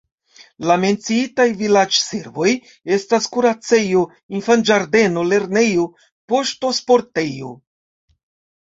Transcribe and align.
Ne 0.69 0.77
menciitaj 0.83 1.45
vilaĝservoj 1.59 2.49
estas 2.97 3.29
kuracejo, 3.37 4.03
infanĝardeno, 4.41 5.29
lernejo, 5.35 5.87
poŝto, 6.33 6.75
sportejo. 6.83 7.57